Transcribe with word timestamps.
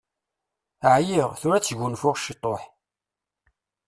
Ɛyiɣ, 0.95 1.29
tura 1.39 1.55
ad 1.57 1.65
sgunfuɣ 1.67 2.15
ctuḥ. 2.19 2.63